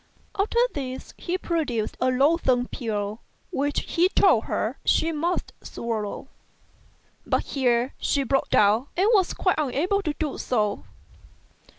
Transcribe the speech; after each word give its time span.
After 0.35 0.57
this 0.73 1.13
he 1.15 1.37
produced 1.37 1.95
a 2.01 2.07
loathsome 2.09 2.65
pill 2.69 3.19
which 3.51 3.81
he 3.81 4.09
told 4.09 4.45
her 4.45 4.79
she 4.83 5.11
must 5.11 5.53
swallow, 5.61 6.27
but 7.23 7.43
here 7.43 7.93
she 7.99 8.23
broke 8.23 8.49
down 8.49 8.87
and 8.97 9.07
was 9.13 9.35
quite 9.35 9.59
unable 9.59 10.01
to 10.01 10.15
do 10.17 10.39
so. 10.39 10.85